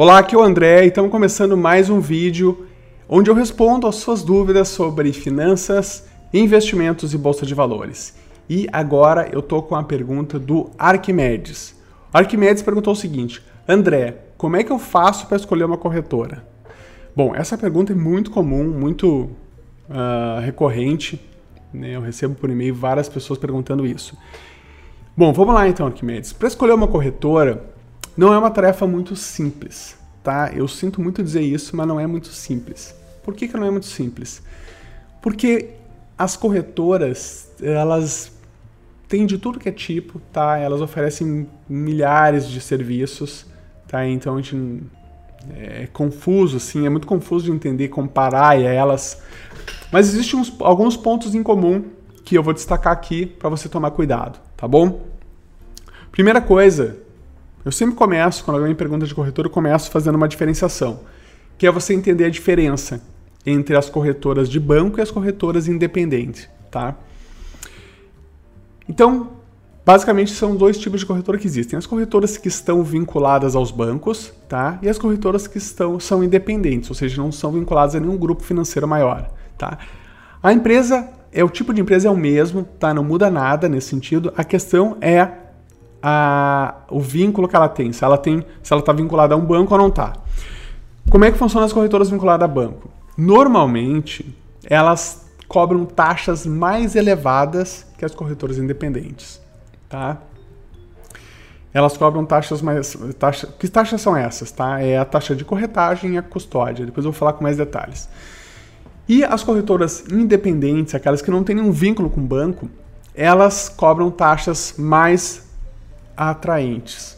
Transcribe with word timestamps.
Olá, 0.00 0.20
aqui 0.20 0.36
é 0.36 0.38
o 0.38 0.42
André 0.42 0.84
e 0.84 0.86
estamos 0.86 1.10
começando 1.10 1.56
mais 1.56 1.90
um 1.90 1.98
vídeo 1.98 2.68
onde 3.08 3.28
eu 3.28 3.34
respondo 3.34 3.84
às 3.84 3.96
suas 3.96 4.22
dúvidas 4.22 4.68
sobre 4.68 5.12
finanças, 5.12 6.08
investimentos 6.32 7.12
e 7.12 7.18
bolsa 7.18 7.44
de 7.44 7.52
valores. 7.52 8.16
E 8.48 8.68
agora 8.72 9.28
eu 9.32 9.42
tô 9.42 9.60
com 9.60 9.74
a 9.74 9.82
pergunta 9.82 10.38
do 10.38 10.70
Arquimedes. 10.78 11.74
Arquimedes 12.12 12.62
perguntou 12.62 12.92
o 12.92 12.96
seguinte: 12.96 13.42
André, 13.66 14.26
como 14.36 14.56
é 14.56 14.62
que 14.62 14.70
eu 14.70 14.78
faço 14.78 15.26
para 15.26 15.36
escolher 15.36 15.64
uma 15.64 15.76
corretora? 15.76 16.46
Bom, 17.16 17.34
essa 17.34 17.58
pergunta 17.58 17.92
é 17.92 17.96
muito 17.96 18.30
comum, 18.30 18.70
muito 18.70 19.28
uh, 19.90 20.40
recorrente. 20.40 21.20
Né? 21.74 21.96
Eu 21.96 22.02
recebo 22.02 22.36
por 22.36 22.48
e-mail 22.48 22.72
várias 22.72 23.08
pessoas 23.08 23.36
perguntando 23.36 23.84
isso. 23.84 24.16
Bom, 25.16 25.32
vamos 25.32 25.56
lá 25.56 25.66
então, 25.68 25.88
Arquimedes. 25.88 26.32
Para 26.32 26.46
escolher 26.46 26.74
uma 26.74 26.86
corretora, 26.86 27.76
não 28.18 28.34
é 28.34 28.38
uma 28.38 28.50
tarefa 28.50 28.84
muito 28.84 29.14
simples, 29.14 29.96
tá? 30.24 30.50
Eu 30.52 30.66
sinto 30.66 31.00
muito 31.00 31.22
dizer 31.22 31.40
isso, 31.40 31.76
mas 31.76 31.86
não 31.86 32.00
é 32.00 32.06
muito 32.06 32.26
simples. 32.26 32.92
Por 33.22 33.32
que, 33.32 33.46
que 33.46 33.56
não 33.56 33.64
é 33.64 33.70
muito 33.70 33.86
simples? 33.86 34.42
Porque 35.22 35.70
as 36.18 36.36
corretoras, 36.36 37.48
elas 37.62 38.32
têm 39.06 39.24
de 39.24 39.38
tudo 39.38 39.60
que 39.60 39.68
é 39.68 39.72
tipo, 39.72 40.20
tá? 40.32 40.58
Elas 40.58 40.80
oferecem 40.80 41.48
milhares 41.68 42.48
de 42.48 42.60
serviços, 42.60 43.46
tá? 43.86 44.04
Então 44.04 44.34
a 44.34 44.42
gente 44.42 44.82
é 45.54 45.86
confuso, 45.86 46.56
assim, 46.56 46.86
é 46.86 46.88
muito 46.88 47.06
confuso 47.06 47.44
de 47.44 47.52
entender, 47.52 47.86
comparar 47.86 48.60
elas. 48.60 49.22
Mas 49.92 50.08
existem 50.08 50.40
uns, 50.40 50.52
alguns 50.58 50.96
pontos 50.96 51.36
em 51.36 51.42
comum 51.44 51.84
que 52.24 52.36
eu 52.36 52.42
vou 52.42 52.52
destacar 52.52 52.92
aqui 52.92 53.26
para 53.26 53.48
você 53.48 53.68
tomar 53.68 53.92
cuidado, 53.92 54.40
tá 54.56 54.66
bom? 54.66 55.06
Primeira 56.10 56.40
coisa, 56.40 57.06
eu 57.64 57.72
sempre 57.72 57.94
começo, 57.96 58.44
quando 58.44 58.56
alguém 58.56 58.70
me 58.70 58.76
pergunta 58.76 59.06
de 59.06 59.14
corretora, 59.14 59.48
eu 59.48 59.52
começo 59.52 59.90
fazendo 59.90 60.14
uma 60.14 60.28
diferenciação, 60.28 61.00
que 61.56 61.66
é 61.66 61.70
você 61.70 61.92
entender 61.92 62.24
a 62.24 62.30
diferença 62.30 63.02
entre 63.44 63.76
as 63.76 63.88
corretoras 63.90 64.48
de 64.48 64.60
banco 64.60 64.98
e 64.98 65.02
as 65.02 65.10
corretoras 65.10 65.68
independentes, 65.68 66.48
tá? 66.70 66.96
Então, 68.88 69.32
basicamente 69.84 70.32
são 70.32 70.54
dois 70.54 70.78
tipos 70.78 71.00
de 71.00 71.06
corretora 71.06 71.38
que 71.38 71.46
existem: 71.46 71.76
as 71.76 71.86
corretoras 71.86 72.36
que 72.36 72.48
estão 72.48 72.82
vinculadas 72.82 73.54
aos 73.56 73.70
bancos, 73.70 74.32
tá? 74.48 74.78
E 74.82 74.88
as 74.88 74.98
corretoras 74.98 75.46
que 75.46 75.58
estão 75.58 75.98
são 75.98 76.22
independentes, 76.22 76.88
ou 76.90 76.96
seja, 76.96 77.20
não 77.20 77.32
são 77.32 77.52
vinculadas 77.52 77.94
a 77.94 78.00
nenhum 78.00 78.16
grupo 78.16 78.42
financeiro 78.42 78.86
maior, 78.86 79.30
tá? 79.56 79.78
A 80.42 80.52
empresa 80.52 81.08
é 81.32 81.44
o 81.44 81.48
tipo 81.48 81.74
de 81.74 81.80
empresa 81.80 82.08
é 82.08 82.10
o 82.10 82.16
mesmo, 82.16 82.64
tá? 82.78 82.94
Não 82.94 83.04
muda 83.04 83.30
nada 83.30 83.68
nesse 83.68 83.88
sentido. 83.88 84.32
A 84.36 84.44
questão 84.44 84.96
é 85.00 85.47
a, 86.02 86.76
o 86.90 87.00
vínculo 87.00 87.48
que 87.48 87.56
ela 87.56 87.68
tem, 87.68 87.92
se 87.92 88.04
ela 88.04 88.18
tem, 88.18 88.44
se 88.62 88.72
ela 88.72 88.80
está 88.80 88.92
vinculada 88.92 89.34
a 89.34 89.36
um 89.36 89.44
banco 89.44 89.72
ou 89.74 89.78
não 89.78 89.88
está. 89.88 90.14
Como 91.10 91.24
é 91.24 91.32
que 91.32 91.38
funcionam 91.38 91.66
as 91.66 91.72
corretoras 91.72 92.10
vinculadas 92.10 92.44
a 92.44 92.48
banco? 92.48 92.90
Normalmente, 93.16 94.36
elas 94.64 95.26
cobram 95.48 95.84
taxas 95.84 96.46
mais 96.46 96.94
elevadas 96.94 97.86
que 97.96 98.04
as 98.04 98.14
corretoras 98.14 98.58
independentes, 98.58 99.40
tá? 99.88 100.18
Elas 101.72 101.96
cobram 101.96 102.24
taxas 102.24 102.62
mais. 102.62 102.96
Taxa, 103.18 103.46
que 103.58 103.68
taxas 103.68 104.00
são 104.00 104.16
essas, 104.16 104.50
tá? 104.50 104.80
É 104.80 104.98
a 104.98 105.04
taxa 105.04 105.34
de 105.34 105.44
corretagem 105.44 106.14
e 106.14 106.18
a 106.18 106.22
custódia. 106.22 106.86
Depois 106.86 107.04
eu 107.04 107.12
vou 107.12 107.18
falar 107.18 107.34
com 107.34 107.42
mais 107.42 107.56
detalhes. 107.56 108.08
E 109.08 109.24
as 109.24 109.42
corretoras 109.42 110.04
independentes, 110.10 110.94
aquelas 110.94 111.22
que 111.22 111.30
não 111.30 111.42
têm 111.42 111.56
nenhum 111.56 111.72
vínculo 111.72 112.10
com 112.10 112.20
o 112.20 112.24
banco, 112.24 112.68
elas 113.14 113.68
cobram 113.68 114.10
taxas 114.10 114.74
mais 114.78 115.47
atraentes. 116.18 117.16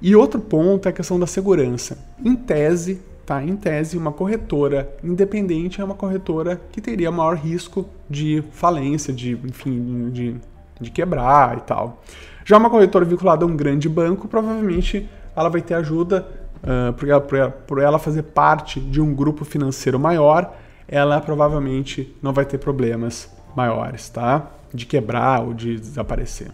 E 0.00 0.16
outro 0.16 0.40
ponto 0.40 0.86
é 0.86 0.88
a 0.88 0.92
questão 0.92 1.20
da 1.20 1.26
segurança. 1.26 1.98
Em 2.24 2.34
tese, 2.34 3.02
tá? 3.26 3.42
Em 3.42 3.54
tese, 3.54 3.98
uma 3.98 4.12
corretora 4.12 4.90
independente 5.04 5.80
é 5.80 5.84
uma 5.84 5.94
corretora 5.94 6.60
que 6.72 6.80
teria 6.80 7.10
maior 7.10 7.36
risco 7.36 7.86
de 8.08 8.42
falência, 8.52 9.12
de, 9.12 9.32
enfim, 9.32 10.10
de, 10.10 10.36
de 10.80 10.90
quebrar 10.90 11.58
e 11.58 11.60
tal. 11.60 12.02
Já 12.44 12.56
uma 12.56 12.70
corretora 12.70 13.04
vinculada 13.04 13.44
a 13.44 13.48
um 13.48 13.56
grande 13.56 13.88
banco, 13.88 14.26
provavelmente 14.26 15.08
ela 15.34 15.50
vai 15.50 15.60
ter 15.60 15.74
ajuda 15.74 16.26
uh, 16.62 16.92
por, 16.94 17.08
ela, 17.08 17.50
por, 17.50 17.78
ela, 17.82 17.98
fazer 17.98 18.22
parte 18.22 18.80
de 18.80 19.00
um 19.00 19.14
grupo 19.14 19.44
financeiro 19.44 19.98
maior, 19.98 20.54
ela 20.88 21.20
provavelmente 21.20 22.16
não 22.22 22.32
vai 22.32 22.44
ter 22.44 22.58
problemas 22.58 23.28
maiores, 23.54 24.08
tá? 24.08 24.50
De 24.72 24.86
quebrar 24.86 25.42
ou 25.42 25.52
de 25.52 25.78
desaparecer. 25.78 26.50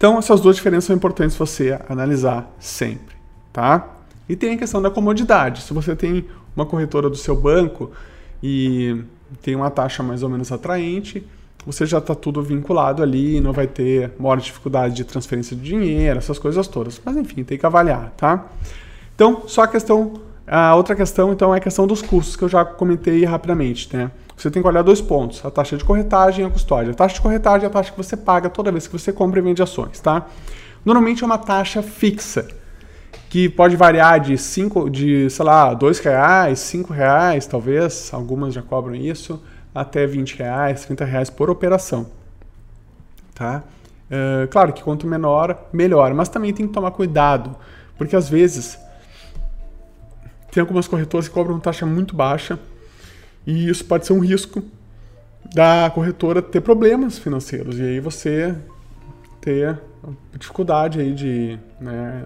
Então, 0.00 0.16
essas 0.16 0.40
duas 0.40 0.56
diferenças 0.56 0.84
são 0.86 0.96
importantes 0.96 1.36
você 1.36 1.78
analisar 1.86 2.50
sempre, 2.58 3.14
tá? 3.52 3.86
E 4.26 4.34
tem 4.34 4.54
a 4.54 4.56
questão 4.56 4.80
da 4.80 4.90
comodidade. 4.90 5.60
Se 5.60 5.74
você 5.74 5.94
tem 5.94 6.24
uma 6.56 6.64
corretora 6.64 7.10
do 7.10 7.16
seu 7.16 7.36
banco 7.36 7.90
e 8.42 9.04
tem 9.42 9.54
uma 9.54 9.70
taxa 9.70 10.02
mais 10.02 10.22
ou 10.22 10.30
menos 10.30 10.50
atraente, 10.50 11.22
você 11.66 11.84
já 11.84 11.98
está 11.98 12.14
tudo 12.14 12.42
vinculado 12.42 13.02
ali, 13.02 13.42
não 13.42 13.52
vai 13.52 13.66
ter 13.66 14.10
maior 14.18 14.40
dificuldade 14.40 14.94
de 14.94 15.04
transferência 15.04 15.54
de 15.54 15.64
dinheiro, 15.64 16.16
essas 16.16 16.38
coisas 16.38 16.66
todas. 16.66 16.98
Mas 17.04 17.18
enfim, 17.18 17.44
tem 17.44 17.58
que 17.58 17.66
avaliar, 17.66 18.10
tá? 18.16 18.46
Então, 19.14 19.42
só 19.46 19.64
a 19.64 19.68
questão, 19.68 20.14
a 20.52 20.74
outra 20.74 20.96
questão 20.96 21.32
então 21.32 21.54
é 21.54 21.58
a 21.58 21.60
questão 21.60 21.86
dos 21.86 22.02
custos 22.02 22.36
que 22.36 22.42
eu 22.42 22.48
já 22.48 22.64
comentei 22.64 23.24
rapidamente, 23.24 23.94
né? 23.96 24.10
você 24.42 24.50
tem 24.50 24.62
que 24.62 24.68
olhar 24.68 24.82
dois 24.82 25.00
pontos: 25.00 25.44
a 25.44 25.50
taxa 25.50 25.76
de 25.76 25.84
corretagem 25.84 26.44
e 26.44 26.48
a 26.48 26.50
custódia. 26.50 26.92
A 26.92 26.94
taxa 26.94 27.14
de 27.14 27.20
corretagem 27.20 27.64
é 27.64 27.66
a 27.68 27.70
taxa 27.70 27.90
que 27.90 27.96
você 27.96 28.16
paga 28.16 28.48
toda 28.48 28.72
vez 28.72 28.86
que 28.86 28.92
você 28.92 29.12
compra 29.12 29.38
e 29.38 29.42
vende 29.42 29.62
ações, 29.62 30.00
tá? 30.00 30.26
Normalmente 30.84 31.22
é 31.22 31.26
uma 31.26 31.38
taxa 31.38 31.82
fixa, 31.82 32.48
que 33.28 33.48
pode 33.48 33.76
variar 33.76 34.18
de 34.18 34.36
5, 34.38 34.88
de, 34.88 35.28
sei 35.28 35.44
lá, 35.44 35.74
2 35.74 35.98
reais, 35.98 36.58
5 36.60 36.92
reais, 36.92 37.46
talvez, 37.46 38.10
algumas 38.12 38.54
já 38.54 38.62
cobram 38.62 38.94
isso, 38.94 39.42
até 39.74 40.06
20 40.06 40.38
reais, 40.38 40.84
30 40.86 41.04
reais 41.04 41.30
por 41.30 41.50
operação, 41.50 42.06
tá? 43.34 43.62
Uh, 44.10 44.48
claro 44.48 44.72
que 44.72 44.82
quanto 44.82 45.06
menor, 45.06 45.68
melhor, 45.72 46.12
mas 46.14 46.28
também 46.28 46.52
tem 46.52 46.66
que 46.66 46.72
tomar 46.72 46.90
cuidado, 46.92 47.54
porque 47.96 48.16
às 48.16 48.28
vezes 48.28 48.78
tem 50.50 50.60
algumas 50.60 50.88
corretoras 50.88 51.28
que 51.28 51.34
cobram 51.34 51.58
taxa 51.60 51.86
muito 51.86 52.14
baixa, 52.14 52.58
e 53.46 53.68
isso 53.68 53.84
pode 53.84 54.06
ser 54.06 54.12
um 54.12 54.20
risco 54.20 54.62
da 55.54 55.90
corretora 55.94 56.42
ter 56.42 56.60
problemas 56.60 57.18
financeiros 57.18 57.78
e 57.78 57.82
aí 57.82 58.00
você 58.00 58.54
ter 59.40 59.80
dificuldade 60.38 61.00
aí 61.00 61.12
de 61.12 61.58
né, 61.80 62.24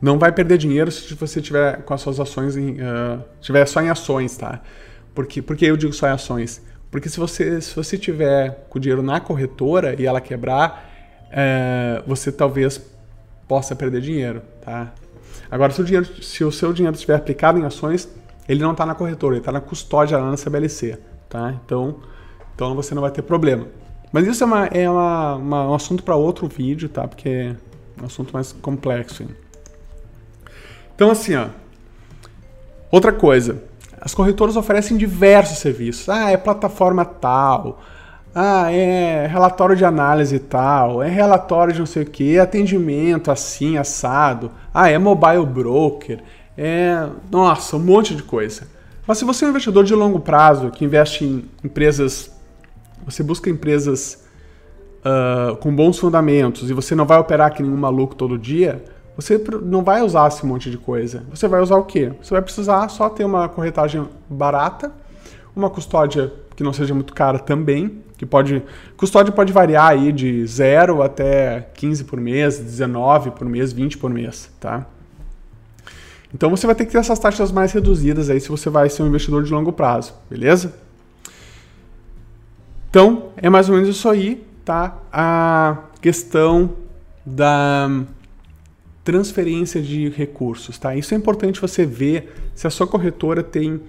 não 0.00 0.18
vai 0.18 0.32
perder 0.32 0.58
dinheiro 0.58 0.90
se 0.90 1.14
você 1.14 1.40
tiver 1.40 1.82
com 1.82 1.94
as 1.94 2.00
suas 2.00 2.18
ações 2.18 2.56
em, 2.56 2.72
uh, 2.72 3.22
tiver 3.40 3.66
só 3.66 3.80
em 3.80 3.88
ações, 3.88 4.36
tá? 4.36 4.60
Porque 5.14 5.42
porque 5.42 5.64
eu 5.64 5.76
digo 5.76 5.92
só 5.92 6.08
em 6.08 6.12
ações? 6.12 6.62
Porque 6.90 7.08
se 7.08 7.18
você 7.18 7.60
se 7.60 7.74
você 7.74 7.96
tiver 7.98 8.66
com 8.68 8.78
o 8.78 8.80
dinheiro 8.80 9.02
na 9.02 9.20
corretora 9.20 9.94
e 10.00 10.06
ela 10.06 10.20
quebrar, 10.20 10.90
uh, 11.28 12.02
você 12.06 12.32
talvez 12.32 12.80
possa 13.46 13.76
perder 13.76 14.00
dinheiro, 14.00 14.42
tá? 14.64 14.92
Agora 15.52 15.70
se 15.70 15.80
o 15.82 15.84
dinheiro 15.84 16.06
se 16.22 16.42
o 16.42 16.50
seu 16.50 16.72
dinheiro 16.72 16.94
estiver 16.94 17.14
aplicado 17.14 17.58
em 17.58 17.64
ações 17.64 18.08
ele 18.48 18.62
não 18.62 18.72
está 18.72 18.84
na 18.84 18.94
corretora, 18.94 19.34
ele 19.34 19.40
está 19.40 19.52
na 19.52 19.60
custódia 19.60 20.18
lá 20.18 20.30
na 20.30 20.36
CBLC, 20.36 20.98
tá? 21.28 21.54
Então, 21.64 21.96
então 22.54 22.74
você 22.74 22.94
não 22.94 23.02
vai 23.02 23.10
ter 23.10 23.22
problema. 23.22 23.66
Mas 24.10 24.26
isso 24.26 24.42
é, 24.42 24.46
uma, 24.46 24.66
é 24.66 24.90
uma, 24.90 25.36
uma 25.36 25.70
um 25.70 25.74
assunto 25.74 26.02
para 26.02 26.16
outro 26.16 26.48
vídeo, 26.48 26.88
tá? 26.88 27.06
Porque 27.06 27.28
é 27.28 28.02
um 28.02 28.06
assunto 28.06 28.32
mais 28.32 28.52
complexo. 28.52 29.22
Hein? 29.22 29.28
Então, 30.94 31.10
assim, 31.10 31.34
ó. 31.36 31.46
Outra 32.90 33.12
coisa. 33.12 33.62
As 34.00 34.14
corretoras 34.14 34.56
oferecem 34.56 34.96
diversos 34.96 35.58
serviços. 35.58 36.08
Ah, 36.08 36.30
é 36.30 36.36
plataforma 36.36 37.04
tal. 37.04 37.80
Ah, 38.34 38.72
é 38.72 39.26
relatório 39.26 39.76
de 39.76 39.84
análise 39.84 40.38
tal. 40.38 41.02
É 41.02 41.08
relatório 41.08 41.72
de 41.72 41.78
não 41.78 41.86
sei 41.86 42.02
o 42.02 42.06
que. 42.06 42.38
Atendimento 42.38 43.30
assim, 43.30 43.76
assado. 43.76 44.50
Ah, 44.72 44.88
é 44.88 44.98
mobile 44.98 45.44
broker 45.44 46.22
é, 46.56 47.08
nossa, 47.30 47.76
um 47.76 47.80
monte 47.80 48.14
de 48.14 48.22
coisa. 48.22 48.68
Mas 49.06 49.18
se 49.18 49.24
você 49.24 49.44
é 49.44 49.48
um 49.48 49.50
investidor 49.50 49.84
de 49.84 49.94
longo 49.94 50.20
prazo, 50.20 50.70
que 50.70 50.84
investe 50.84 51.24
em 51.24 51.44
empresas, 51.64 52.30
você 53.04 53.22
busca 53.22 53.50
empresas 53.50 54.24
uh, 55.00 55.56
com 55.56 55.74
bons 55.74 55.98
fundamentos 55.98 56.70
e 56.70 56.72
você 56.72 56.94
não 56.94 57.06
vai 57.06 57.18
operar 57.18 57.52
que 57.52 57.62
nenhum 57.62 57.76
maluco 57.76 58.14
todo 58.14 58.38
dia, 58.38 58.84
você 59.16 59.42
não 59.62 59.82
vai 59.82 60.02
usar 60.02 60.28
esse 60.28 60.44
monte 60.46 60.70
de 60.70 60.78
coisa. 60.78 61.24
Você 61.30 61.48
vai 61.48 61.60
usar 61.60 61.76
o 61.76 61.84
quê? 61.84 62.12
Você 62.22 62.32
vai 62.32 62.42
precisar 62.42 62.88
só 62.88 63.08
ter 63.08 63.24
uma 63.24 63.48
corretagem 63.48 64.06
barata, 64.28 64.92
uma 65.54 65.68
custódia 65.68 66.32
que 66.62 66.64
não 66.64 66.72
seja 66.72 66.94
muito 66.94 67.12
cara 67.12 67.40
também, 67.40 67.98
que 68.16 68.24
pode. 68.24 68.62
Custódia 68.96 69.32
pode 69.32 69.52
variar 69.52 69.88
aí 69.88 70.12
de 70.12 70.46
0 70.46 71.02
até 71.02 71.68
15 71.74 72.04
por 72.04 72.20
mês, 72.20 72.58
19 72.58 73.32
por 73.32 73.48
mês, 73.48 73.72
20 73.72 73.98
por 73.98 74.08
mês, 74.08 74.48
tá? 74.60 74.86
Então 76.32 76.48
você 76.48 76.64
vai 76.66 76.74
ter 76.74 76.86
que 76.86 76.92
ter 76.92 76.98
essas 76.98 77.18
taxas 77.18 77.50
mais 77.50 77.72
reduzidas 77.72 78.30
aí 78.30 78.40
se 78.40 78.48
você 78.48 78.70
vai 78.70 78.88
ser 78.88 79.02
um 79.02 79.08
investidor 79.08 79.42
de 79.42 79.52
longo 79.52 79.72
prazo, 79.72 80.14
beleza? 80.30 80.72
Então, 82.88 83.30
é 83.36 83.50
mais 83.50 83.68
ou 83.68 83.74
menos 83.74 83.90
isso 83.90 84.08
aí, 84.08 84.46
tá? 84.64 84.96
A 85.12 85.78
questão 86.00 86.70
da 87.26 87.90
transferência 89.04 89.82
de 89.82 90.08
recursos, 90.10 90.78
tá? 90.78 90.94
Isso 90.94 91.12
é 91.12 91.16
importante 91.16 91.60
você 91.60 91.84
ver 91.84 92.32
se 92.54 92.66
a 92.66 92.70
sua 92.70 92.86
corretora 92.86 93.42
tem 93.42 93.80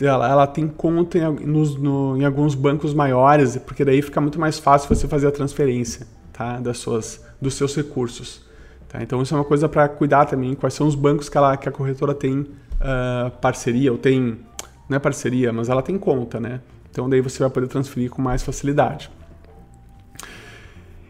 ela, 0.00 0.28
ela 0.28 0.46
tem 0.46 0.68
conta 0.68 1.18
em, 1.18 1.46
nos, 1.46 1.76
no, 1.76 2.16
em 2.16 2.24
alguns 2.24 2.54
bancos 2.54 2.92
maiores, 2.92 3.56
porque 3.56 3.84
daí 3.84 4.02
fica 4.02 4.20
muito 4.20 4.38
mais 4.38 4.58
fácil 4.58 4.88
você 4.94 5.08
fazer 5.08 5.26
a 5.26 5.30
transferência, 5.30 6.06
tá? 6.32 6.58
Das 6.58 6.78
suas, 6.78 7.24
dos 7.40 7.54
seus 7.54 7.74
recursos. 7.74 8.44
Tá? 8.88 9.02
Então 9.02 9.22
isso 9.22 9.34
é 9.34 9.38
uma 9.38 9.44
coisa 9.44 9.68
para 9.68 9.88
cuidar 9.88 10.26
também, 10.26 10.54
quais 10.54 10.74
são 10.74 10.86
os 10.86 10.94
bancos 10.94 11.28
que, 11.28 11.36
ela, 11.36 11.56
que 11.56 11.68
a 11.68 11.72
corretora 11.72 12.14
tem 12.14 12.40
uh, 12.40 13.30
parceria, 13.40 13.90
ou 13.90 13.98
tem, 13.98 14.38
não 14.88 14.96
é 14.96 14.98
parceria, 14.98 15.52
mas 15.52 15.68
ela 15.68 15.82
tem 15.82 15.98
conta, 15.98 16.38
né? 16.38 16.60
Então 16.90 17.08
daí 17.08 17.20
você 17.20 17.38
vai 17.38 17.50
poder 17.50 17.68
transferir 17.68 18.10
com 18.10 18.22
mais 18.22 18.42
facilidade. 18.42 19.10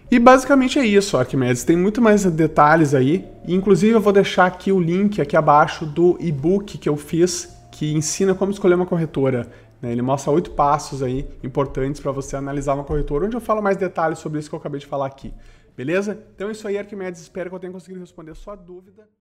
E 0.09 0.21
basicamente 0.21 0.79
é 0.79 0.87
isso, 0.87 1.17
Arquimedes. 1.17 1.65
Tem 1.65 1.77
muito 1.77 2.01
mais 2.01 2.25
detalhes 2.25 2.95
aí. 2.95 3.25
Inclusive 3.47 3.93
eu 3.93 4.01
vou 4.01 4.13
deixar 4.13 4.47
aqui 4.47 4.71
o 4.71 4.79
link 4.79 5.21
aqui 5.21 5.37
abaixo 5.37 5.85
do 5.85 6.17
e-book 6.21 6.79
que 6.79 6.89
eu 6.89 6.97
fiz, 6.97 7.56
que 7.77 7.93
ensina 7.93 8.35
como 8.35 8.51
escolher 8.51 8.75
uma 8.75 8.87
corretora. 8.87 9.47
Né? 9.83 9.93
Ele 9.93 10.01
mostra 10.01 10.33
oito 10.33 10.51
passos 10.53 11.03
aí 11.03 11.29
importantes 11.43 12.01
para 12.01 12.11
você 12.11 12.35
analisar 12.35 12.73
uma 12.73 12.85
corretora, 12.85 13.27
onde 13.27 13.37
eu 13.37 13.41
falo 13.41 13.61
mais 13.61 13.77
detalhes 13.77 14.19
sobre 14.19 14.39
isso 14.39 14.49
que 14.49 14.55
eu 14.55 14.59
acabei 14.59 14.81
de 14.81 14.87
falar 14.87 15.07
aqui. 15.07 15.35
Beleza? 15.77 16.19
Então 16.35 16.49
é 16.49 16.53
isso 16.53 16.67
aí, 16.67 16.79
Arquimedes. 16.79 17.21
Espero 17.21 17.51
que 17.51 17.55
eu 17.55 17.61
tenha 17.61 17.73
conseguido 17.73 18.01
responder 18.01 18.31
a 18.31 18.35
sua 18.35 18.57
dúvida. 18.57 19.07